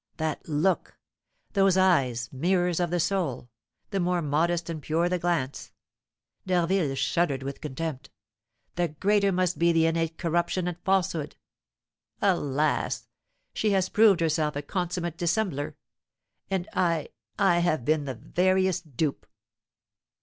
That 0.17 0.49
look, 0.49 0.97
those 1.53 1.77
eyes, 1.77 2.27
mirrors 2.33 2.79
of 2.79 2.89
the 2.89 2.99
soul, 2.99 3.51
the 3.91 3.99
more 3.99 4.19
modest 4.23 4.67
and 4.67 4.81
pure 4.81 5.07
the 5.07 5.19
glance" 5.19 5.73
(D'Harville 6.47 6.95
shuddered 6.95 7.43
with 7.43 7.61
contempt) 7.61 8.09
"the 8.77 8.87
greater 8.87 9.31
must 9.31 9.59
be 9.59 9.71
the 9.71 9.85
innate 9.85 10.17
corruption 10.17 10.67
and 10.67 10.79
falsehood! 10.79 11.35
Alas! 12.19 13.09
she 13.53 13.69
has 13.73 13.89
proved 13.89 14.21
herself 14.21 14.55
a 14.55 14.63
consummate 14.63 15.17
dissembler; 15.19 15.75
and 16.49 16.67
I 16.73 17.09
I 17.37 17.59
have 17.59 17.85
been 17.85 18.05
the 18.05 18.15
veriest 18.15 18.97
dupe! 18.97 19.27